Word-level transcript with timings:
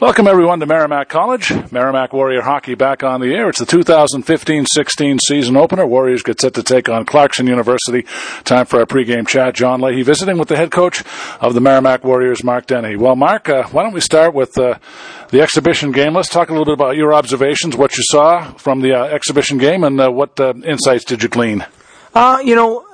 Welcome 0.00 0.28
everyone 0.28 0.60
to 0.60 0.66
Merrimack 0.66 1.08
College. 1.08 1.52
Merrimack 1.72 2.12
Warrior 2.12 2.42
Hockey 2.42 2.76
back 2.76 3.02
on 3.02 3.20
the 3.20 3.34
air. 3.34 3.48
It's 3.48 3.58
the 3.58 3.66
2015-16 3.66 5.18
season 5.20 5.56
opener. 5.56 5.84
Warriors 5.84 6.22
get 6.22 6.40
set 6.40 6.54
to 6.54 6.62
take 6.62 6.88
on 6.88 7.04
Clarkson 7.04 7.48
University. 7.48 8.06
Time 8.44 8.66
for 8.66 8.78
our 8.78 8.86
pregame 8.86 9.26
chat. 9.26 9.56
John 9.56 9.80
Leahy 9.80 10.04
visiting 10.04 10.38
with 10.38 10.46
the 10.46 10.56
head 10.56 10.70
coach 10.70 11.02
of 11.40 11.54
the 11.54 11.60
Merrimack 11.60 12.04
Warriors, 12.04 12.44
Mark 12.44 12.66
Dennehy. 12.66 12.94
Well, 12.94 13.16
Mark, 13.16 13.48
uh, 13.48 13.64
why 13.70 13.82
don't 13.82 13.92
we 13.92 14.00
start 14.00 14.34
with 14.34 14.56
uh, 14.56 14.78
the 15.30 15.40
exhibition 15.40 15.90
game? 15.90 16.14
Let's 16.14 16.28
talk 16.28 16.48
a 16.48 16.52
little 16.52 16.64
bit 16.64 16.74
about 16.74 16.94
your 16.94 17.12
observations, 17.12 17.76
what 17.76 17.96
you 17.96 18.04
saw 18.08 18.52
from 18.52 18.82
the 18.82 18.94
uh, 18.94 19.06
exhibition 19.06 19.58
game, 19.58 19.82
and 19.82 20.00
uh, 20.00 20.10
what 20.12 20.38
uh, 20.38 20.54
insights 20.64 21.06
did 21.06 21.24
you 21.24 21.28
glean? 21.28 21.66
Uh, 22.14 22.38
you 22.44 22.54
know, 22.54 22.86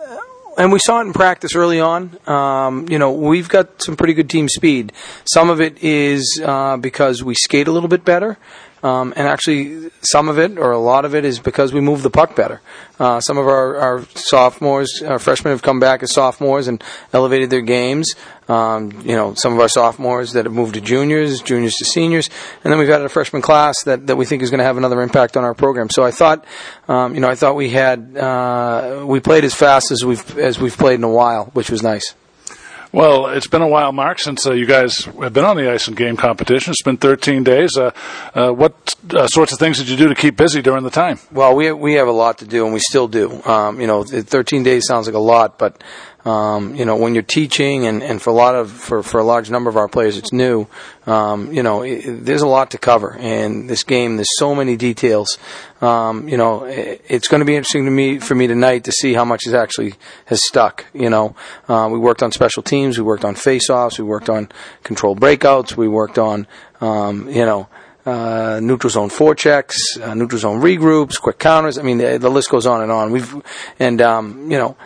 and 0.56 0.72
we 0.72 0.78
saw 0.78 1.00
it 1.00 1.06
in 1.06 1.12
practice 1.12 1.54
early 1.54 1.80
on. 1.80 2.18
Um, 2.28 2.86
you 2.88 2.98
know, 2.98 3.12
we've 3.12 3.48
got 3.48 3.82
some 3.82 3.96
pretty 3.96 4.14
good 4.14 4.30
team 4.30 4.48
speed. 4.48 4.92
Some 5.24 5.50
of 5.50 5.60
it 5.60 5.82
is 5.82 6.40
uh, 6.44 6.76
because 6.76 7.22
we 7.22 7.34
skate 7.34 7.68
a 7.68 7.72
little 7.72 7.88
bit 7.88 8.04
better. 8.04 8.38
Um, 8.84 9.14
and 9.16 9.26
actually, 9.26 9.90
some 10.02 10.28
of 10.28 10.38
it, 10.38 10.58
or 10.58 10.70
a 10.72 10.78
lot 10.78 11.06
of 11.06 11.14
it, 11.14 11.24
is 11.24 11.38
because 11.38 11.72
we 11.72 11.80
move 11.80 12.02
the 12.02 12.10
puck 12.10 12.36
better. 12.36 12.60
Uh, 13.00 13.18
some 13.18 13.38
of 13.38 13.46
our, 13.46 13.76
our 13.76 14.04
sophomores, 14.14 15.02
our 15.02 15.18
freshmen 15.18 15.52
have 15.52 15.62
come 15.62 15.80
back 15.80 16.02
as 16.02 16.12
sophomores 16.12 16.68
and 16.68 16.84
elevated 17.14 17.48
their 17.48 17.62
games. 17.62 18.12
Um, 18.46 18.90
you 19.00 19.16
know, 19.16 19.32
some 19.32 19.54
of 19.54 19.60
our 19.60 19.70
sophomores 19.70 20.34
that 20.34 20.44
have 20.44 20.52
moved 20.52 20.74
to 20.74 20.82
juniors, 20.82 21.40
juniors 21.40 21.76
to 21.76 21.86
seniors, 21.86 22.28
and 22.62 22.70
then 22.70 22.78
we've 22.78 22.86
got 22.86 23.02
a 23.02 23.08
freshman 23.08 23.40
class 23.40 23.74
that, 23.84 24.06
that 24.06 24.16
we 24.16 24.26
think 24.26 24.42
is 24.42 24.50
going 24.50 24.58
to 24.58 24.64
have 24.64 24.76
another 24.76 25.00
impact 25.00 25.38
on 25.38 25.44
our 25.44 25.54
program. 25.54 25.88
So 25.88 26.04
I 26.04 26.10
thought, 26.10 26.44
um, 26.86 27.14
you 27.14 27.22
know, 27.22 27.28
I 27.30 27.36
thought 27.36 27.56
we 27.56 27.70
had 27.70 28.14
uh, 28.18 29.02
we 29.06 29.18
played 29.20 29.44
as 29.44 29.54
fast 29.54 29.92
as 29.92 30.04
we've 30.04 30.38
as 30.38 30.60
we've 30.60 30.76
played 30.76 30.96
in 30.96 31.04
a 31.04 31.08
while, 31.10 31.46
which 31.54 31.70
was 31.70 31.82
nice. 31.82 32.14
Well, 32.94 33.26
it's 33.26 33.48
been 33.48 33.60
a 33.60 33.66
while, 33.66 33.90
Mark, 33.90 34.20
since 34.20 34.46
uh, 34.46 34.52
you 34.52 34.66
guys 34.66 35.06
have 35.06 35.32
been 35.32 35.44
on 35.44 35.56
the 35.56 35.68
ice 35.68 35.88
and 35.88 35.96
game 35.96 36.16
competition. 36.16 36.70
It's 36.70 36.82
been 36.82 36.96
13 36.96 37.42
days. 37.42 37.76
Uh, 37.76 37.90
uh, 38.34 38.52
what 38.52 38.94
uh, 39.10 39.26
sorts 39.26 39.52
of 39.52 39.58
things 39.58 39.78
did 39.78 39.88
you 39.88 39.96
do 39.96 40.08
to 40.08 40.14
keep 40.14 40.36
busy 40.36 40.62
during 40.62 40.84
the 40.84 40.90
time? 40.90 41.18
Well, 41.32 41.56
we 41.56 41.72
we 41.72 41.94
have 41.94 42.06
a 42.06 42.12
lot 42.12 42.38
to 42.38 42.44
do, 42.44 42.64
and 42.64 42.72
we 42.72 42.78
still 42.78 43.08
do. 43.08 43.42
Um, 43.42 43.80
you 43.80 43.88
know, 43.88 44.04
13 44.04 44.62
days 44.62 44.86
sounds 44.86 45.08
like 45.08 45.16
a 45.16 45.18
lot, 45.18 45.58
but 45.58 45.82
um, 46.24 46.74
you 46.74 46.86
know, 46.86 46.96
when 46.96 47.14
you're 47.14 47.22
teaching, 47.22 47.86
and, 47.86 48.02
and 48.02 48.20
for 48.20 48.30
a 48.30 48.32
lot 48.32 48.54
of 48.54 48.70
for, 48.70 49.02
for 49.02 49.20
a 49.20 49.24
large 49.24 49.50
number 49.50 49.68
of 49.68 49.76
our 49.76 49.88
players, 49.88 50.16
it's 50.16 50.32
new. 50.32 50.66
Um, 51.06 51.52
you 51.52 51.62
know, 51.62 51.82
it, 51.82 52.24
there's 52.24 52.40
a 52.40 52.46
lot 52.46 52.70
to 52.70 52.78
cover, 52.78 53.14
and 53.18 53.68
this 53.68 53.84
game, 53.84 54.16
there's 54.16 54.38
so 54.38 54.54
many 54.54 54.76
details. 54.76 55.38
Um, 55.82 56.26
you 56.26 56.38
know, 56.38 56.64
it, 56.64 57.04
it's 57.08 57.28
going 57.28 57.40
to 57.40 57.44
be 57.44 57.54
interesting 57.54 57.84
to 57.84 57.90
me 57.90 58.20
for 58.20 58.34
me 58.34 58.46
tonight 58.46 58.84
to 58.84 58.92
see 58.92 59.12
how 59.12 59.26
much 59.26 59.46
is 59.46 59.52
actually 59.52 59.94
has 60.24 60.40
stuck. 60.46 60.86
You 60.94 61.10
know, 61.10 61.36
uh, 61.68 61.88
we 61.92 61.98
worked 61.98 62.22
on 62.22 62.32
special 62.32 62.62
teams, 62.62 62.96
we 62.96 63.04
worked 63.04 63.24
on 63.26 63.34
face-offs, 63.34 63.98
we 63.98 64.04
worked 64.04 64.30
on 64.30 64.48
controlled 64.82 65.20
breakouts, 65.20 65.76
we 65.76 65.88
worked 65.88 66.18
on, 66.18 66.46
um, 66.80 67.28
you 67.28 67.44
know. 67.44 67.68
Uh, 68.06 68.60
neutral 68.62 68.90
zone 68.90 69.08
forechecks, 69.08 69.76
uh, 70.02 70.12
neutral 70.12 70.38
zone 70.38 70.60
regroups, 70.60 71.18
quick 71.18 71.38
counters. 71.38 71.78
I 71.78 71.82
mean, 71.82 71.96
the, 71.96 72.18
the 72.18 72.28
list 72.28 72.50
goes 72.50 72.66
on 72.66 72.82
and 72.82 72.92
on. 72.92 73.12
We've 73.12 73.34
and 73.78 74.02
um, 74.02 74.50
you 74.50 74.58
know, 74.58 74.76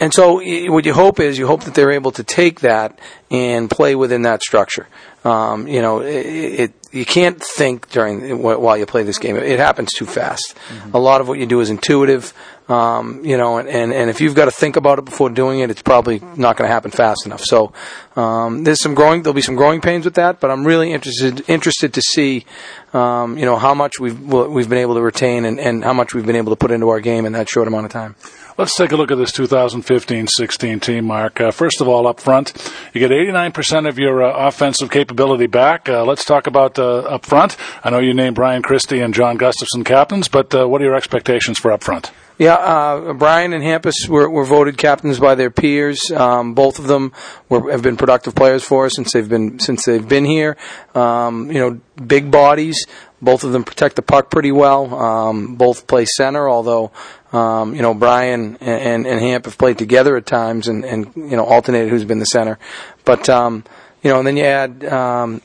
and 0.00 0.12
so 0.12 0.34
what 0.70 0.84
you 0.84 0.94
hope 0.94 1.20
is 1.20 1.38
you 1.38 1.46
hope 1.46 1.64
that 1.64 1.74
they're 1.74 1.92
able 1.92 2.12
to 2.12 2.24
take 2.24 2.60
that 2.60 2.98
and 3.30 3.70
play 3.70 3.94
within 3.94 4.22
that 4.22 4.42
structure. 4.42 4.88
Um, 5.24 5.68
you 5.68 5.80
know, 5.80 6.00
it, 6.00 6.26
it, 6.26 6.72
you 6.90 7.06
can't 7.06 7.40
think 7.40 7.88
during 7.90 8.42
while 8.42 8.76
you 8.76 8.86
play 8.86 9.02
this 9.02 9.18
game. 9.18 9.36
It 9.36 9.58
happens 9.58 9.92
too 9.92 10.06
fast. 10.06 10.56
Mm-hmm. 10.68 10.96
A 10.96 10.98
lot 10.98 11.20
of 11.20 11.28
what 11.28 11.38
you 11.38 11.46
do 11.46 11.60
is 11.60 11.70
intuitive. 11.70 12.34
Um, 12.68 13.24
you 13.24 13.36
know, 13.36 13.58
and, 13.58 13.68
and, 13.68 13.92
and 13.92 14.08
if 14.08 14.20
you've 14.20 14.34
got 14.34 14.46
to 14.46 14.50
think 14.50 14.76
about 14.76 14.98
it 14.98 15.04
before 15.04 15.28
doing 15.30 15.60
it, 15.60 15.70
it's 15.70 15.82
probably 15.82 16.20
not 16.36 16.56
going 16.56 16.68
to 16.68 16.72
happen 16.72 16.90
fast 16.90 17.26
enough. 17.26 17.42
So 17.42 17.72
um, 18.16 18.64
there's 18.64 18.80
some 18.80 18.94
growing. 18.94 19.22
There'll 19.22 19.34
be 19.34 19.42
some 19.42 19.56
growing 19.56 19.80
pains 19.80 20.04
with 20.04 20.14
that, 20.14 20.40
but 20.40 20.50
I'm 20.50 20.64
really 20.64 20.92
interested 20.92 21.48
interested 21.48 21.94
to 21.94 22.00
see, 22.00 22.46
um, 22.92 23.36
you 23.36 23.44
know, 23.44 23.56
how 23.56 23.74
much 23.74 24.00
we've 24.00 24.18
we've 24.18 24.68
been 24.68 24.78
able 24.78 24.94
to 24.94 25.02
retain 25.02 25.44
and, 25.44 25.60
and 25.60 25.84
how 25.84 25.92
much 25.92 26.14
we've 26.14 26.26
been 26.26 26.36
able 26.36 26.52
to 26.52 26.56
put 26.56 26.70
into 26.70 26.88
our 26.88 27.00
game 27.00 27.26
in 27.26 27.32
that 27.32 27.48
short 27.48 27.68
amount 27.68 27.86
of 27.86 27.92
time. 27.92 28.16
Let's 28.62 28.76
take 28.76 28.92
a 28.92 28.96
look 28.96 29.10
at 29.10 29.18
this 29.18 29.32
2015-16 29.32 30.80
team, 30.80 31.06
Mark. 31.06 31.40
Uh, 31.40 31.50
first 31.50 31.80
of 31.80 31.88
all, 31.88 32.06
up 32.06 32.20
front, 32.20 32.52
you 32.94 33.00
get 33.00 33.10
89% 33.10 33.88
of 33.88 33.98
your 33.98 34.22
uh, 34.22 34.46
offensive 34.46 34.88
capability 34.88 35.48
back. 35.48 35.88
Uh, 35.88 36.04
let's 36.04 36.24
talk 36.24 36.46
about 36.46 36.78
uh, 36.78 36.98
up 36.98 37.26
front. 37.26 37.56
I 37.82 37.90
know 37.90 37.98
you 37.98 38.14
named 38.14 38.36
Brian 38.36 38.62
Christie 38.62 39.00
and 39.00 39.12
John 39.12 39.36
Gustafsson 39.36 39.84
captains, 39.84 40.28
but 40.28 40.54
uh, 40.54 40.68
what 40.68 40.80
are 40.80 40.84
your 40.84 40.94
expectations 40.94 41.58
for 41.58 41.72
up 41.72 41.82
front? 41.82 42.12
Yeah, 42.38 42.54
uh, 42.54 43.14
Brian 43.14 43.52
and 43.52 43.64
Hampus 43.64 44.08
were, 44.08 44.30
were, 44.30 44.44
voted 44.44 44.78
captains 44.78 45.18
by 45.18 45.34
their 45.34 45.50
peers. 45.50 45.98
Um, 46.12 46.54
both 46.54 46.78
of 46.78 46.86
them 46.86 47.12
were, 47.48 47.68
have 47.70 47.82
been 47.82 47.96
productive 47.96 48.36
players 48.36 48.62
for 48.62 48.86
us 48.86 48.94
since 48.94 49.12
they've 49.12 49.28
been 49.28 49.58
since 49.58 49.84
they've 49.84 50.08
been 50.08 50.24
here. 50.24 50.56
Um, 50.94 51.50
you 51.50 51.58
know, 51.58 51.80
big 52.04 52.30
bodies. 52.30 52.86
Both 53.20 53.44
of 53.44 53.52
them 53.52 53.62
protect 53.62 53.94
the 53.94 54.02
puck 54.02 54.30
pretty 54.30 54.50
well. 54.50 54.92
Um, 54.94 55.54
both 55.54 55.86
play 55.86 56.04
center, 56.04 56.48
although 56.48 56.90
um, 57.32 57.74
you 57.74 57.82
know 57.82 57.94
Brian 57.94 58.56
and, 58.60 58.80
and, 58.80 59.06
and 59.06 59.20
Hamp 59.20 59.44
have 59.46 59.58
played 59.58 59.78
together 59.78 60.16
at 60.16 60.26
times 60.26 60.68
and, 60.68 60.84
and 60.84 61.10
you 61.16 61.36
know 61.36 61.44
alternated 61.44 61.90
who's 61.90 62.04
been 62.04 62.18
the 62.18 62.26
center. 62.26 62.58
But 63.04 63.28
um, 63.28 63.64
you 64.02 64.10
know, 64.10 64.18
and 64.18 64.26
then 64.26 64.36
you 64.36 64.44
add 64.44 64.84
um, 64.84 65.40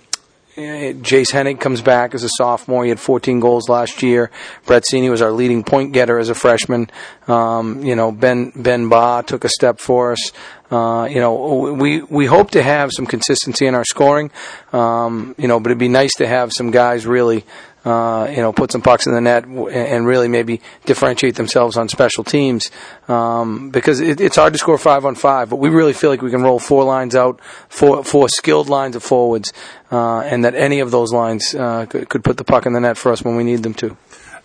Jace 0.58 1.32
Hennig 1.32 1.60
comes 1.60 1.82
back 1.82 2.16
as 2.16 2.24
a 2.24 2.30
sophomore. 2.30 2.84
He 2.84 2.90
had 2.90 3.00
14 3.00 3.40
goals 3.40 3.70
last 3.70 4.02
year. 4.02 4.32
Brett 4.66 4.84
Seney 4.92 5.10
was 5.10 5.22
our 5.22 5.32
leading 5.32 5.64
point 5.64 5.94
getter 5.94 6.18
as 6.18 6.30
a 6.30 6.36
freshman. 6.36 6.90
Um, 7.28 7.84
you 7.84 7.96
know, 7.96 8.12
Ben 8.12 8.52
Ben 8.56 8.90
Ba 8.90 9.24
took 9.26 9.46
a 9.46 9.50
step 9.50 9.80
for 9.80 10.14
us. 10.14 10.32
Uh, 10.72 11.08
you 11.10 11.20
know, 11.20 11.74
we 11.74 12.02
we 12.02 12.26
hope 12.26 12.52
to 12.52 12.64
have 12.64 12.92
some 12.92 13.06
consistency 13.06 13.68
in 13.68 13.76
our 13.76 13.86
scoring. 13.86 14.32
Um, 14.74 15.36
you 15.38 15.48
know, 15.48 15.60
but 15.60 15.70
it'd 15.70 15.78
be 15.78 15.90
nice 15.90 16.16
to 16.16 16.28
have 16.28 16.52
some 16.52 16.72
guys 16.72 17.06
really 17.06 17.46
uh, 17.88 18.28
you 18.30 18.42
know, 18.42 18.52
put 18.52 18.70
some 18.70 18.82
pucks 18.82 19.08
in 19.08 19.14
the 19.14 19.22
net 19.22 19.46
and 19.46 20.06
really 20.06 20.28
maybe 20.28 20.60
differentiate 20.84 21.36
themselves 21.36 21.78
on 21.78 21.88
special 21.88 22.22
teams 22.22 22.70
um, 23.08 23.70
because 23.70 24.02
it, 24.02 24.20
it's 24.20 24.36
hard 24.36 24.52
to 24.52 24.60
score 24.60 24.78
five 24.78 25.06
on 25.06 25.16
five. 25.16 25.50
But 25.50 25.56
we 25.56 25.70
really 25.70 25.94
feel 25.94 26.10
like 26.10 26.22
we 26.22 26.30
can 26.30 26.42
roll 26.42 26.60
four 26.60 26.84
lines 26.84 27.16
out, 27.16 27.40
four 27.70 28.04
four 28.04 28.28
skilled 28.28 28.68
lines 28.68 28.98
of 28.98 29.04
forwards, 29.04 29.54
uh, 29.90 30.20
and 30.20 30.44
that 30.44 30.54
any 30.54 30.82
of 30.82 30.92
those 30.92 31.14
lines 31.14 31.56
uh, 31.56 31.86
could, 31.86 32.10
could 32.10 32.26
put 32.26 32.36
the 32.36 32.44
puck 32.44 32.66
in 32.66 32.74
the 32.74 32.82
net 32.82 32.98
for 32.98 33.14
us 33.14 33.24
when 33.24 33.38
we 33.38 33.46
need 33.46 33.64
them 33.64 33.74
to. 33.76 33.96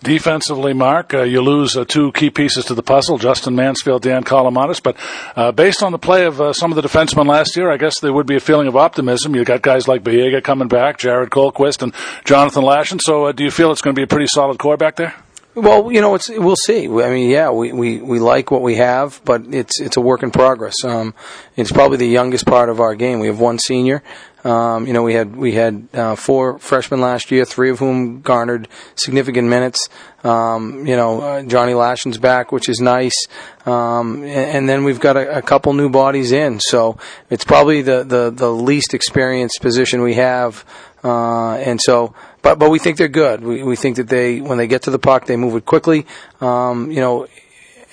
Defensively, 0.03 0.73
Mark, 0.73 1.13
uh, 1.13 1.21
you 1.21 1.39
lose 1.39 1.77
uh, 1.77 1.85
two 1.85 2.11
key 2.11 2.29
pieces 2.29 2.65
to 2.65 2.73
the 2.73 2.83
puzzle, 2.83 3.17
Justin 3.17 3.55
Mansfield, 3.55 4.01
Dan 4.01 4.25
Kolomatis. 4.25 4.83
But 4.83 4.97
uh, 5.37 5.53
based 5.53 5.81
on 5.81 5.93
the 5.93 5.97
play 5.97 6.25
of 6.25 6.41
uh, 6.41 6.51
some 6.51 6.73
of 6.73 6.75
the 6.75 6.85
defensemen 6.85 7.25
last 7.25 7.55
year, 7.55 7.71
I 7.71 7.77
guess 7.77 8.01
there 8.01 8.11
would 8.11 8.27
be 8.27 8.35
a 8.35 8.41
feeling 8.41 8.67
of 8.67 8.75
optimism. 8.75 9.33
You've 9.33 9.47
got 9.47 9.61
guys 9.61 9.87
like 9.87 10.03
Biega 10.03 10.43
coming 10.43 10.67
back, 10.67 10.97
Jared 10.97 11.29
Kolquist, 11.29 11.81
and 11.83 11.93
Jonathan 12.25 12.63
Lashin. 12.63 12.99
So 13.01 13.27
uh, 13.27 13.31
do 13.31 13.45
you 13.45 13.51
feel 13.51 13.71
it's 13.71 13.81
going 13.81 13.95
to 13.95 13.99
be 13.99 14.03
a 14.03 14.07
pretty 14.07 14.27
solid 14.27 14.59
core 14.59 14.75
back 14.75 14.97
there? 14.97 15.15
Well, 15.55 15.89
you 15.91 16.01
know, 16.01 16.15
it's 16.15 16.29
we'll 16.29 16.55
see. 16.55 16.87
I 16.87 17.09
mean, 17.09 17.29
yeah, 17.29 17.51
we, 17.51 17.71
we, 17.71 18.01
we 18.01 18.19
like 18.19 18.51
what 18.51 18.63
we 18.63 18.75
have, 18.75 19.21
but 19.23 19.53
it's 19.53 19.79
it's 19.79 19.97
a 19.97 20.01
work 20.01 20.23
in 20.23 20.31
progress. 20.31 20.83
Um, 20.83 21.13
it's 21.55 21.71
probably 21.71 21.97
the 21.97 22.07
youngest 22.07 22.45
part 22.45 22.69
of 22.69 22.81
our 22.81 22.95
game. 22.95 23.19
We 23.19 23.27
have 23.27 23.39
one 23.39 23.59
senior. 23.59 24.01
Um, 24.43 24.85
you 24.87 24.93
know, 24.93 25.03
we 25.03 25.13
had 25.13 25.35
we 25.35 25.53
had 25.53 25.87
uh, 25.93 26.15
four 26.15 26.59
freshmen 26.59 26.99
last 26.99 27.31
year, 27.31 27.45
three 27.45 27.69
of 27.69 27.79
whom 27.79 28.21
garnered 28.21 28.67
significant 28.95 29.47
minutes. 29.47 29.87
Um, 30.23 30.85
you 30.85 30.95
know, 30.95 31.21
uh, 31.21 31.43
Johnny 31.43 31.73
Lashin's 31.73 32.17
back, 32.17 32.51
which 32.51 32.69
is 32.69 32.79
nice, 32.79 33.27
um, 33.65 34.23
and, 34.23 34.27
and, 34.27 34.69
then 34.69 34.85
we've 34.85 34.99
got 34.99 35.17
a, 35.17 35.39
a, 35.39 35.41
couple 35.41 35.73
new 35.73 35.89
bodies 35.89 36.31
in. 36.31 36.61
So 36.61 36.97
it's 37.29 37.43
probably 37.43 37.81
the 37.81 38.03
the, 38.03 38.31
the 38.31 38.49
least 38.49 38.93
experienced 38.93 39.61
position 39.61 40.01
we 40.01 40.13
have, 40.13 40.63
uh, 41.03 41.55
and 41.55 41.79
so 41.81 42.13
but 42.41 42.59
but 42.59 42.69
we 42.69 42.79
think 42.79 42.97
they're 42.97 43.07
good. 43.07 43.41
We 43.41 43.63
we 43.63 43.75
think 43.75 43.95
that 43.95 44.09
they 44.09 44.41
when 44.41 44.57
they 44.57 44.67
get 44.67 44.83
to 44.83 44.91
the 44.91 44.99
puck, 44.99 45.25
they 45.25 45.37
move 45.37 45.55
it 45.55 45.65
quickly. 45.65 46.05
Um, 46.41 46.91
you 46.91 46.99
know, 46.99 47.27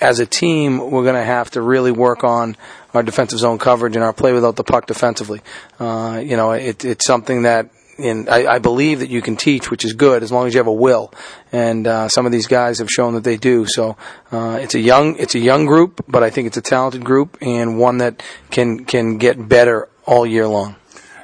as 0.01 0.19
a 0.19 0.25
team, 0.25 0.79
we're 0.79 1.03
going 1.03 1.15
to 1.15 1.23
have 1.23 1.51
to 1.51 1.61
really 1.61 1.91
work 1.91 2.23
on 2.23 2.57
our 2.93 3.03
defensive 3.03 3.39
zone 3.39 3.59
coverage 3.59 3.95
and 3.95 4.03
our 4.03 4.13
play 4.13 4.33
without 4.33 4.55
the 4.55 4.63
puck 4.63 4.87
defensively. 4.87 5.41
Uh, 5.79 6.21
you 6.23 6.35
know, 6.35 6.51
it, 6.51 6.83
it's 6.83 7.05
something 7.05 7.43
that 7.43 7.69
in, 7.97 8.27
I, 8.29 8.45
I, 8.47 8.59
believe 8.59 8.99
that 8.99 9.09
you 9.09 9.21
can 9.21 9.35
teach, 9.35 9.69
which 9.69 9.85
is 9.85 9.93
good 9.93 10.23
as 10.23 10.31
long 10.31 10.47
as 10.47 10.53
you 10.53 10.59
have 10.59 10.67
a 10.67 10.73
will. 10.73 11.13
And 11.51 11.85
uh, 11.85 12.09
some 12.09 12.25
of 12.25 12.31
these 12.31 12.47
guys 12.47 12.79
have 12.79 12.89
shown 12.89 13.13
that 13.13 13.23
they 13.23 13.37
do. 13.37 13.65
So 13.67 13.95
uh, 14.31 14.59
it's 14.61 14.73
a 14.75 14.79
young 14.79 15.17
it's 15.17 15.35
a 15.35 15.39
young 15.39 15.65
group, 15.65 16.03
but 16.07 16.23
I 16.23 16.29
think 16.29 16.47
it's 16.47 16.57
a 16.57 16.61
talented 16.61 17.03
group 17.03 17.37
and 17.41 17.77
one 17.77 17.99
that 17.99 18.23
can 18.49 18.85
can 18.85 19.17
get 19.17 19.47
better 19.47 19.87
all 20.05 20.25
year 20.25 20.47
long. 20.47 20.75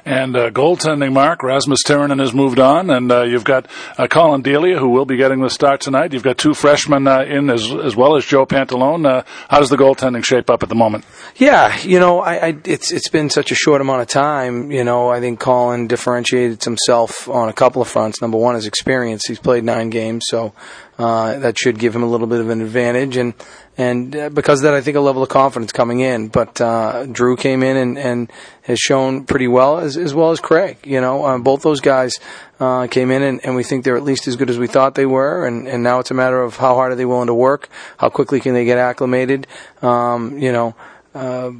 And 0.08 0.34
uh, 0.38 0.50
goaltending, 0.50 1.12
Mark, 1.12 1.42
Rasmus 1.42 1.82
Tirronen 1.84 2.18
has 2.18 2.32
moved 2.32 2.58
on, 2.58 2.88
and 2.88 3.12
uh, 3.12 3.24
you've 3.24 3.44
got 3.44 3.66
uh, 3.98 4.06
Colin 4.06 4.40
Delia, 4.40 4.78
who 4.78 4.88
will 4.88 5.04
be 5.04 5.18
getting 5.18 5.42
the 5.42 5.50
start 5.50 5.82
tonight. 5.82 6.14
You've 6.14 6.22
got 6.22 6.38
two 6.38 6.54
freshmen 6.54 7.06
uh, 7.06 7.24
in 7.24 7.50
as, 7.50 7.70
as 7.70 7.94
well 7.94 8.16
as 8.16 8.24
Joe 8.24 8.46
Pantalone. 8.46 9.06
Uh, 9.06 9.24
how 9.50 9.58
does 9.60 9.68
the 9.68 9.76
goaltending 9.76 10.24
shape 10.24 10.48
up 10.48 10.62
at 10.62 10.70
the 10.70 10.74
moment? 10.74 11.04
Yeah, 11.36 11.78
you 11.80 12.00
know, 12.00 12.20
I, 12.20 12.46
I, 12.46 12.56
it's 12.64 12.90
it's 12.90 13.08
been 13.08 13.28
such 13.28 13.52
a 13.52 13.54
short 13.54 13.82
amount 13.82 14.00
of 14.00 14.08
time. 14.08 14.70
You 14.70 14.82
know, 14.82 15.10
I 15.10 15.20
think 15.20 15.40
Colin 15.40 15.88
differentiated 15.88 16.64
himself 16.64 17.28
on 17.28 17.50
a 17.50 17.52
couple 17.52 17.82
of 17.82 17.88
fronts. 17.88 18.22
Number 18.22 18.38
one 18.38 18.56
is 18.56 18.66
experience. 18.66 19.26
He's 19.26 19.38
played 19.38 19.62
nine 19.62 19.90
games, 19.90 20.24
so 20.28 20.54
Uh, 20.98 21.38
that 21.38 21.56
should 21.56 21.78
give 21.78 21.94
him 21.94 22.02
a 22.02 22.06
little 22.06 22.26
bit 22.26 22.40
of 22.40 22.50
an 22.50 22.60
advantage, 22.60 23.16
and 23.16 23.32
and 23.76 24.16
uh, 24.16 24.28
because 24.30 24.58
of 24.58 24.64
that, 24.64 24.74
I 24.74 24.80
think 24.80 24.96
a 24.96 25.00
level 25.00 25.22
of 25.22 25.28
confidence 25.28 25.70
coming 25.70 26.00
in. 26.00 26.26
But 26.26 26.60
uh, 26.60 27.06
Drew 27.06 27.36
came 27.36 27.62
in 27.62 27.76
and, 27.76 27.96
and 27.96 28.32
has 28.62 28.80
shown 28.80 29.24
pretty 29.24 29.46
well, 29.46 29.78
as, 29.78 29.96
as 29.96 30.12
well 30.12 30.32
as 30.32 30.40
Craig. 30.40 30.78
You 30.84 31.00
know, 31.00 31.24
uh, 31.24 31.38
both 31.38 31.62
those 31.62 31.80
guys 31.80 32.14
uh, 32.58 32.88
came 32.88 33.12
in, 33.12 33.22
and, 33.22 33.40
and 33.44 33.54
we 33.54 33.62
think 33.62 33.84
they're 33.84 33.96
at 33.96 34.02
least 34.02 34.26
as 34.26 34.34
good 34.34 34.50
as 34.50 34.58
we 34.58 34.66
thought 34.66 34.96
they 34.96 35.06
were. 35.06 35.46
And, 35.46 35.68
and 35.68 35.84
now 35.84 36.00
it's 36.00 36.10
a 36.10 36.14
matter 36.14 36.42
of 36.42 36.56
how 36.56 36.74
hard 36.74 36.90
are 36.90 36.96
they 36.96 37.04
willing 37.04 37.28
to 37.28 37.34
work, 37.34 37.68
how 37.98 38.08
quickly 38.08 38.40
can 38.40 38.54
they 38.54 38.64
get 38.64 38.78
acclimated. 38.78 39.46
Um, 39.80 40.38
you 40.38 40.50
know, 40.50 40.74
uh, 41.14 41.52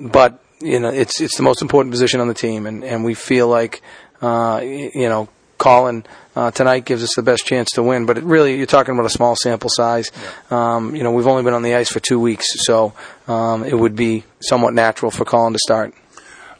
but 0.00 0.42
you 0.60 0.80
know, 0.80 0.88
it's 0.88 1.20
it's 1.20 1.36
the 1.36 1.42
most 1.42 1.60
important 1.60 1.92
position 1.92 2.20
on 2.20 2.28
the 2.28 2.34
team, 2.34 2.66
and, 2.66 2.82
and 2.82 3.04
we 3.04 3.12
feel 3.12 3.48
like 3.48 3.82
uh, 4.22 4.62
you 4.64 5.10
know 5.10 5.28
Colin 5.58 6.04
uh, 6.34 6.50
tonight 6.52 6.84
gives 6.84 7.02
us 7.02 7.14
the 7.14 7.22
best 7.22 7.44
chance 7.44 7.72
to 7.72 7.82
win. 7.82 8.06
But 8.06 8.18
it 8.18 8.24
really, 8.24 8.56
you're 8.56 8.66
talking 8.66 8.94
about 8.94 9.06
a 9.06 9.10
small 9.10 9.36
sample 9.36 9.70
size. 9.70 10.10
Yeah. 10.50 10.76
Um, 10.76 10.94
you 10.94 11.02
know, 11.02 11.12
we've 11.12 11.26
only 11.26 11.42
been 11.42 11.54
on 11.54 11.62
the 11.62 11.74
ice 11.74 11.90
for 11.90 12.00
two 12.00 12.20
weeks, 12.20 12.46
so 12.64 12.94
um, 13.26 13.64
it 13.64 13.74
would 13.74 13.96
be 13.96 14.24
somewhat 14.40 14.74
natural 14.74 15.10
for 15.10 15.24
Colin 15.24 15.52
to 15.52 15.58
start. 15.58 15.94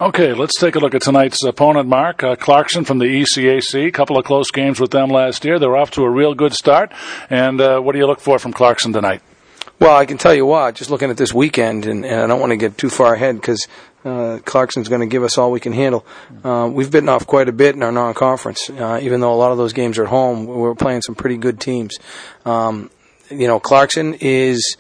Okay, 0.01 0.33
let's 0.33 0.55
take 0.61 0.77
a 0.77 0.79
look 0.79 0.95
at 0.95 1.03
tonight's 1.03 1.43
opponent, 1.43 1.89
Mark. 1.89 2.23
Uh, 2.23 2.37
Clarkson 2.37 2.85
from 2.85 2.99
the 2.99 3.07
ECAC. 3.07 3.89
A 3.89 3.91
couple 3.91 4.17
of 4.17 4.25
close 4.25 4.51
games 4.53 4.79
with 4.79 4.93
them 4.93 5.09
last 5.09 5.45
year. 5.45 5.59
They're 5.59 5.77
off 5.77 5.91
to 5.93 6.05
a 6.05 6.11
real 6.11 6.35
good 6.35 6.55
start. 6.55 6.93
And 7.31 7.61
uh, 7.61 7.81
what 7.81 7.93
do 7.93 7.99
you 7.99 8.07
look 8.07 8.21
for 8.21 8.39
from 8.39 8.53
Clarkson 8.53 8.93
tonight? 8.93 9.23
Well, 9.81 9.97
I 9.97 10.07
can 10.07 10.19
tell 10.19 10.35
you 10.35 10.45
what, 10.45 10.75
just 10.75 10.91
looking 10.91 11.09
at 11.09 11.17
this 11.17 11.33
weekend, 11.33 11.87
and, 11.87 12.05
and 12.05 12.21
I 12.21 12.27
don't 12.27 12.41
want 12.41 12.51
to 12.51 12.57
get 12.57 12.77
too 12.77 12.91
far 12.91 13.15
ahead 13.15 13.37
because 13.37 13.69
uh, 14.05 14.41
Clarkson's 14.45 14.89
going 14.89 15.03
to 15.03 15.07
give 15.07 15.23
us 15.23 15.39
all 15.39 15.53
we 15.53 15.61
can 15.61 15.73
handle. 15.73 16.05
Uh, 16.43 16.69
we've 16.73 16.91
bitten 16.91 17.09
off 17.09 17.29
quite 17.29 17.49
a 17.49 17.53
bit 17.53 17.77
in 17.77 17.85
our 17.85 17.93
non-conference, 17.93 18.71
uh, 18.71 18.99
even 19.01 19.21
though 19.21 19.33
a 19.33 19.37
lot 19.37 19.53
of 19.53 19.59
those 19.59 19.73
games 19.73 19.97
are 19.99 20.03
at 20.03 20.09
home. 20.09 20.47
We're 20.47 20.75
playing 20.75 21.03
some 21.03 21.15
pretty 21.15 21.37
good 21.37 21.61
teams. 21.61 21.97
Um, 22.45 22.91
you 23.31 23.47
know, 23.47 23.61
Clarkson 23.61 24.15
is. 24.15 24.77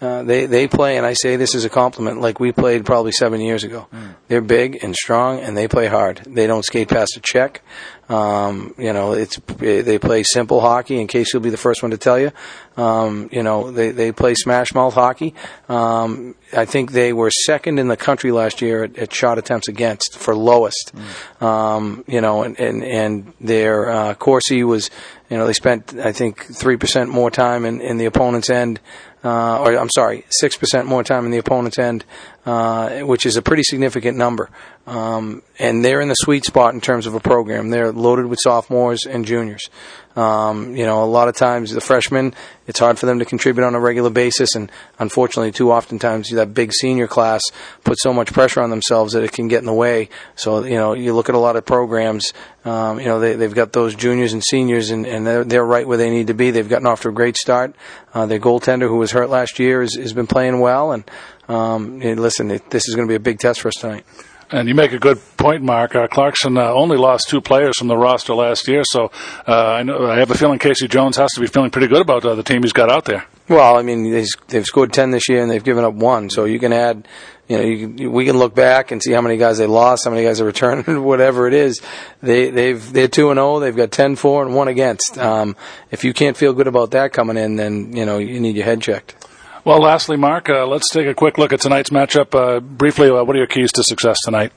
Uh, 0.00 0.22
they 0.22 0.46
they 0.46 0.66
play, 0.66 0.96
and 0.96 1.04
I 1.04 1.12
say 1.12 1.36
this 1.36 1.54
is 1.54 1.66
a 1.66 1.68
compliment. 1.68 2.20
Like 2.20 2.40
we 2.40 2.52
played 2.52 2.86
probably 2.86 3.12
seven 3.12 3.40
years 3.40 3.64
ago. 3.64 3.86
Mm. 3.92 4.14
They're 4.28 4.40
big 4.40 4.82
and 4.82 4.94
strong, 4.94 5.40
and 5.40 5.56
they 5.56 5.68
play 5.68 5.88
hard. 5.88 6.22
They 6.26 6.46
don't 6.46 6.64
skate 6.64 6.88
past 6.88 7.16
a 7.18 7.20
check. 7.20 7.62
Um, 8.08 8.74
you 8.76 8.92
know, 8.92 9.12
it's 9.12 9.38
they 9.58 9.98
play 9.98 10.24
simple 10.24 10.60
hockey. 10.60 11.00
In 11.00 11.06
case 11.06 11.32
you'll 11.32 11.42
be 11.42 11.50
the 11.50 11.56
first 11.56 11.82
one 11.82 11.90
to 11.90 11.98
tell 11.98 12.18
you, 12.18 12.32
um, 12.76 13.28
you 13.30 13.42
know, 13.42 13.70
they 13.70 13.90
they 13.90 14.10
play 14.10 14.34
smash 14.34 14.74
mouth 14.74 14.94
hockey. 14.94 15.34
Um, 15.68 16.34
I 16.52 16.64
think 16.64 16.92
they 16.92 17.12
were 17.12 17.30
second 17.30 17.78
in 17.78 17.88
the 17.88 17.96
country 17.96 18.32
last 18.32 18.62
year 18.62 18.84
at, 18.84 18.96
at 18.96 19.14
shot 19.14 19.38
attempts 19.38 19.68
against 19.68 20.18
for 20.18 20.34
lowest. 20.34 20.92
Mm. 20.94 21.42
Um, 21.42 22.04
you 22.08 22.20
know, 22.20 22.42
and 22.42 22.58
and, 22.58 22.82
and 22.82 23.32
their 23.38 23.90
uh, 23.90 24.14
Corsi 24.14 24.64
was, 24.64 24.90
you 25.28 25.36
know, 25.36 25.46
they 25.46 25.52
spent 25.52 25.94
I 25.94 26.12
think 26.12 26.46
three 26.56 26.78
percent 26.78 27.10
more 27.10 27.30
time 27.30 27.64
in, 27.64 27.80
in 27.80 27.98
the 27.98 28.06
opponent's 28.06 28.50
end 28.50 28.80
uh, 29.24 29.60
or 29.60 29.76
I'm 29.76 29.90
sorry, 29.90 30.24
six 30.30 30.56
percent 30.56 30.86
more 30.86 31.02
time 31.04 31.24
in 31.24 31.30
the 31.30 31.38
opponent's 31.38 31.78
end, 31.78 32.04
uh, 32.46 33.00
which 33.00 33.26
is 33.26 33.36
a 33.36 33.42
pretty 33.42 33.62
significant 33.62 34.16
number. 34.16 34.50
Um, 34.86 35.42
and 35.58 35.84
they're 35.84 36.00
in 36.00 36.08
the 36.08 36.14
sweet 36.14 36.44
spot 36.44 36.74
in 36.74 36.80
terms 36.80 37.06
of 37.06 37.14
a 37.14 37.20
program. 37.20 37.70
They're 37.70 37.92
loaded 37.92 38.26
with 38.26 38.38
sophomores 38.42 39.06
and 39.06 39.24
juniors. 39.24 39.68
Um, 40.16 40.74
you 40.74 40.84
know, 40.84 41.04
a 41.04 41.06
lot 41.06 41.28
of 41.28 41.36
times 41.36 41.70
the 41.70 41.80
freshmen, 41.80 42.34
it's 42.66 42.80
hard 42.80 42.98
for 42.98 43.06
them 43.06 43.20
to 43.20 43.24
contribute 43.24 43.64
on 43.64 43.76
a 43.76 43.80
regular 43.80 44.10
basis, 44.10 44.56
and 44.56 44.70
unfortunately, 44.98 45.52
too 45.52 45.70
often 45.70 46.00
times 46.00 46.30
that 46.30 46.52
big 46.52 46.72
senior 46.72 47.06
class 47.06 47.42
puts 47.84 48.02
so 48.02 48.12
much 48.12 48.32
pressure 48.32 48.60
on 48.60 48.70
themselves 48.70 49.12
that 49.12 49.22
it 49.22 49.30
can 49.30 49.46
get 49.46 49.60
in 49.60 49.66
the 49.66 49.72
way. 49.72 50.08
So, 50.34 50.64
you 50.64 50.74
know, 50.74 50.94
you 50.94 51.14
look 51.14 51.28
at 51.28 51.36
a 51.36 51.38
lot 51.38 51.54
of 51.54 51.64
programs, 51.64 52.32
um, 52.64 52.98
you 52.98 53.06
know, 53.06 53.20
they, 53.20 53.34
they've 53.34 53.54
got 53.54 53.72
those 53.72 53.94
juniors 53.94 54.32
and 54.32 54.42
seniors, 54.42 54.90
and, 54.90 55.06
and 55.06 55.24
they're, 55.24 55.44
they're 55.44 55.64
right 55.64 55.86
where 55.86 55.98
they 55.98 56.10
need 56.10 56.26
to 56.26 56.34
be. 56.34 56.50
They've 56.50 56.68
gotten 56.68 56.86
off 56.86 57.02
to 57.02 57.10
a 57.10 57.12
great 57.12 57.36
start. 57.36 57.76
Uh, 58.12 58.26
their 58.26 58.40
goaltender, 58.40 58.88
who 58.88 58.96
was 58.96 59.12
hurt 59.12 59.30
last 59.30 59.60
year, 59.60 59.82
has, 59.82 59.94
has 59.94 60.12
been 60.12 60.26
playing 60.26 60.58
well, 60.58 60.90
and 60.90 61.04
um, 61.50 61.98
listen, 62.00 62.50
it, 62.50 62.70
this 62.70 62.88
is 62.88 62.94
going 62.94 63.06
to 63.06 63.10
be 63.10 63.16
a 63.16 63.20
big 63.20 63.38
test 63.38 63.60
for 63.60 63.68
us 63.68 63.74
tonight. 63.74 64.04
And 64.52 64.68
you 64.68 64.74
make 64.74 64.92
a 64.92 64.98
good 64.98 65.20
point, 65.36 65.62
Mark. 65.62 65.94
Uh, 65.94 66.08
Clarkson 66.08 66.56
uh, 66.56 66.72
only 66.72 66.96
lost 66.96 67.28
two 67.28 67.40
players 67.40 67.78
from 67.78 67.86
the 67.86 67.96
roster 67.96 68.34
last 68.34 68.66
year, 68.66 68.82
so 68.84 69.12
uh, 69.46 69.74
I, 69.74 69.82
know, 69.84 70.10
I 70.10 70.18
have 70.18 70.30
a 70.32 70.34
feeling 70.34 70.58
Casey 70.58 70.88
Jones 70.88 71.16
has 71.18 71.30
to 71.34 71.40
be 71.40 71.46
feeling 71.46 71.70
pretty 71.70 71.86
good 71.86 72.00
about 72.00 72.24
uh, 72.24 72.34
the 72.34 72.42
team 72.42 72.62
he's 72.62 72.72
got 72.72 72.90
out 72.90 73.04
there. 73.04 73.24
Well, 73.48 73.76
I 73.76 73.82
mean, 73.82 74.10
they've 74.48 74.66
scored 74.66 74.92
ten 74.92 75.12
this 75.12 75.28
year 75.28 75.40
and 75.40 75.50
they've 75.50 75.62
given 75.62 75.84
up 75.84 75.94
one, 75.94 76.30
so 76.30 76.44
you 76.44 76.58
can 76.58 76.72
add. 76.72 77.06
You 77.48 77.58
know, 77.58 77.64
you, 77.64 78.10
we 78.12 78.24
can 78.24 78.38
look 78.38 78.54
back 78.54 78.92
and 78.92 79.02
see 79.02 79.10
how 79.10 79.20
many 79.20 79.36
guys 79.36 79.58
they 79.58 79.66
lost, 79.66 80.04
how 80.04 80.12
many 80.12 80.22
guys 80.22 80.38
they 80.38 80.44
returned, 80.44 81.04
whatever 81.04 81.48
it 81.48 81.54
is. 81.54 81.80
They 82.20 82.50
they've 82.50 82.92
they're 82.92 83.08
two 83.08 83.30
and 83.30 83.38
zero. 83.38 83.56
Oh, 83.56 83.60
they've 83.60 83.74
got 83.74 83.90
10-4 83.90 84.46
and 84.46 84.54
one 84.54 84.68
against. 84.68 85.18
Um, 85.18 85.56
if 85.90 86.04
you 86.04 86.12
can't 86.12 86.36
feel 86.36 86.52
good 86.52 86.68
about 86.68 86.92
that 86.92 87.12
coming 87.12 87.36
in, 87.36 87.56
then 87.56 87.96
you 87.96 88.06
know 88.06 88.18
you 88.18 88.38
need 88.38 88.54
your 88.54 88.66
head 88.66 88.80
checked. 88.80 89.16
Well, 89.62 89.78
lastly, 89.78 90.16
Mark, 90.16 90.48
uh, 90.48 90.66
let's 90.66 90.88
take 90.88 91.06
a 91.06 91.14
quick 91.14 91.36
look 91.36 91.52
at 91.52 91.60
tonight's 91.60 91.90
matchup. 91.90 92.34
Uh, 92.34 92.60
briefly, 92.60 93.10
uh, 93.10 93.22
what 93.24 93.36
are 93.36 93.38
your 93.38 93.46
keys 93.46 93.72
to 93.72 93.82
success 93.82 94.16
tonight? 94.24 94.52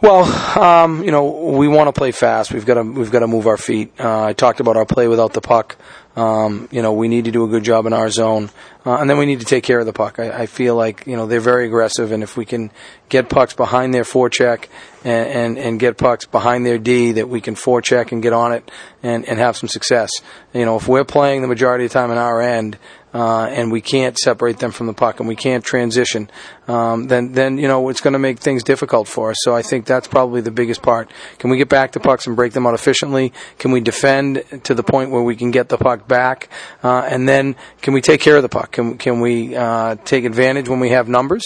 Well, 0.00 0.24
um, 0.58 1.02
you 1.04 1.10
know, 1.10 1.52
we 1.56 1.66
want 1.68 1.88
to 1.88 1.92
play 1.92 2.10
fast. 2.12 2.52
We've 2.52 2.66
got 2.66 2.74
to 2.74 2.82
we've 2.82 3.10
got 3.10 3.20
to 3.20 3.28
move 3.28 3.46
our 3.46 3.56
feet. 3.56 3.92
Uh, 4.00 4.26
I 4.26 4.32
talked 4.32 4.58
about 4.60 4.76
our 4.76 4.84
play 4.84 5.06
without 5.06 5.32
the 5.32 5.40
puck. 5.40 5.76
Um, 6.14 6.68
you 6.70 6.82
know, 6.82 6.92
we 6.92 7.08
need 7.08 7.24
to 7.24 7.30
do 7.30 7.44
a 7.44 7.48
good 7.48 7.64
job 7.64 7.86
in 7.86 7.92
our 7.92 8.10
zone, 8.10 8.50
uh, 8.84 8.96
and 8.96 9.08
then 9.08 9.16
we 9.16 9.26
need 9.26 9.40
to 9.40 9.46
take 9.46 9.64
care 9.64 9.78
of 9.78 9.86
the 9.86 9.92
puck. 9.92 10.18
I, 10.18 10.42
I, 10.42 10.46
feel 10.46 10.76
like 10.76 11.06
you 11.06 11.16
know 11.16 11.26
they're 11.26 11.40
very 11.40 11.66
aggressive, 11.66 12.12
and 12.12 12.22
if 12.22 12.36
we 12.36 12.44
can 12.44 12.70
get 13.08 13.30
pucks 13.30 13.54
behind 13.54 13.94
their 13.94 14.02
forecheck 14.02 14.66
and, 15.04 15.28
and, 15.28 15.58
and 15.58 15.80
get 15.80 15.96
pucks 15.96 16.26
behind 16.26 16.66
their 16.66 16.78
D, 16.78 17.12
that 17.12 17.28
we 17.28 17.40
can 17.40 17.54
forecheck 17.54 18.12
and 18.12 18.22
get 18.22 18.34
on 18.34 18.52
it 18.52 18.70
and, 19.02 19.24
and 19.24 19.38
have 19.38 19.56
some 19.56 19.68
success. 19.68 20.10
You 20.52 20.66
know, 20.66 20.76
if 20.76 20.86
we're 20.86 21.04
playing 21.04 21.40
the 21.40 21.48
majority 21.48 21.86
of 21.86 21.92
the 21.92 21.98
time 21.98 22.10
in 22.10 22.18
our 22.18 22.42
end, 22.42 22.76
uh, 23.14 23.46
and 23.46 23.70
we 23.70 23.80
can't 23.80 24.18
separate 24.18 24.58
them 24.58 24.70
from 24.70 24.86
the 24.86 24.92
puck 24.92 25.20
and 25.20 25.28
we 25.28 25.36
can't 25.36 25.64
transition, 25.64 26.30
um, 26.68 27.08
then 27.08 27.32
then 27.32 27.58
you 27.58 27.68
know 27.68 27.88
it's 27.88 28.00
going 28.00 28.12
to 28.12 28.18
make 28.18 28.38
things 28.38 28.62
difficult 28.62 29.08
for 29.08 29.30
us. 29.30 29.36
So 29.40 29.54
I 29.54 29.62
think 29.62 29.86
that's 29.86 30.08
probably 30.08 30.40
the 30.40 30.50
biggest 30.50 30.82
part. 30.82 31.10
Can 31.38 31.50
we 31.50 31.58
get 31.58 31.68
back 31.68 31.92
to 31.92 32.00
pucks 32.00 32.26
and 32.26 32.36
break 32.36 32.52
them 32.52 32.66
out 32.66 32.74
efficiently? 32.74 33.32
Can 33.58 33.72
we 33.72 33.80
defend 33.80 34.44
to 34.64 34.74
the 34.74 34.82
point 34.82 35.10
where 35.10 35.22
we 35.22 35.36
can 35.36 35.50
get 35.50 35.68
the 35.68 35.78
puck 35.78 36.08
back? 36.08 36.48
Uh, 36.82 37.00
and 37.00 37.28
then 37.28 37.56
can 37.80 37.94
we 37.94 38.00
take 38.00 38.20
care 38.20 38.36
of 38.36 38.42
the 38.42 38.48
puck? 38.48 38.72
Can 38.72 38.98
can 38.98 39.20
we 39.20 39.54
uh, 39.56 39.96
take 40.04 40.24
advantage 40.24 40.68
when 40.68 40.80
we 40.80 40.90
have 40.90 41.08
numbers? 41.08 41.42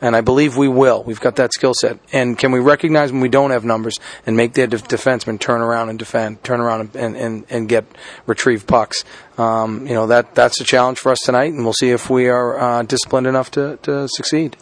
and 0.00 0.16
I 0.16 0.20
believe 0.20 0.56
we 0.56 0.68
will. 0.68 1.02
We've 1.02 1.20
got 1.20 1.36
that 1.36 1.52
skill 1.52 1.74
set. 1.74 1.98
And 2.12 2.38
can 2.38 2.52
we 2.52 2.60
recognize 2.60 3.12
when 3.12 3.20
we 3.20 3.28
don't 3.28 3.50
have 3.50 3.64
numbers 3.64 3.98
and 4.26 4.36
make 4.36 4.54
their 4.54 4.66
de- 4.66 4.78
defensemen 4.78 5.38
turn 5.38 5.60
around 5.60 5.90
and 5.90 5.98
defend, 5.98 6.42
turn 6.42 6.60
around 6.60 6.94
and, 6.96 7.16
and, 7.16 7.44
and 7.50 7.68
get 7.68 7.84
retrieve 8.26 8.66
pucks? 8.66 9.04
Um, 9.40 9.86
you 9.86 9.94
know 9.94 10.08
that 10.08 10.34
that's 10.34 10.60
a 10.60 10.64
challenge 10.64 10.98
for 10.98 11.12
us 11.12 11.18
tonight, 11.24 11.52
and 11.54 11.64
we'll 11.64 11.72
see 11.72 11.90
if 11.90 12.10
we 12.10 12.28
are 12.28 12.58
uh, 12.58 12.82
disciplined 12.82 13.26
enough 13.26 13.50
to, 13.52 13.78
to 13.82 14.06
succeed. 14.08 14.56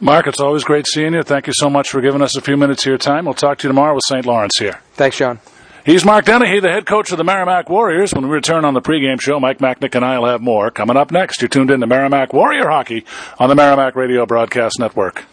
Mark, 0.00 0.26
it's 0.26 0.40
always 0.40 0.64
great 0.64 0.86
seeing 0.86 1.12
you. 1.12 1.22
Thank 1.22 1.46
you 1.46 1.52
so 1.54 1.68
much 1.68 1.90
for 1.90 2.00
giving 2.00 2.22
us 2.22 2.34
a 2.34 2.40
few 2.40 2.56
minutes 2.56 2.82
of 2.82 2.86
your 2.86 2.98
time. 2.98 3.26
We'll 3.26 3.34
talk 3.34 3.58
to 3.58 3.64
you 3.64 3.68
tomorrow 3.68 3.94
with 3.94 4.04
St. 4.08 4.24
Lawrence 4.24 4.54
here. 4.58 4.80
Thanks, 4.94 5.18
John. 5.18 5.38
He's 5.84 6.04
Mark 6.04 6.24
Dennehy, 6.24 6.60
the 6.60 6.70
head 6.70 6.86
coach 6.86 7.12
of 7.12 7.18
the 7.18 7.24
Merrimack 7.24 7.68
Warriors. 7.68 8.14
When 8.14 8.24
we 8.24 8.30
return 8.30 8.64
on 8.64 8.72
the 8.72 8.80
pregame 8.80 9.20
show, 9.20 9.38
Mike 9.38 9.58
Macknick 9.58 9.94
and 9.94 10.04
I 10.04 10.18
will 10.18 10.28
have 10.28 10.40
more. 10.40 10.70
Coming 10.70 10.96
up 10.96 11.10
next, 11.10 11.42
you're 11.42 11.48
tuned 11.48 11.70
in 11.70 11.80
to 11.80 11.86
Merrimack 11.86 12.32
Warrior 12.32 12.68
Hockey 12.68 13.04
on 13.38 13.48
the 13.48 13.54
Merrimack 13.54 13.96
Radio 13.96 14.24
Broadcast 14.24 14.78
Network. 14.78 15.24